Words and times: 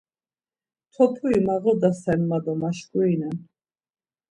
Topuri 0.93 1.39
mağodasen 1.45 2.21
ma 2.29 2.37
do 2.43 2.53
maşkurinen. 2.61 3.37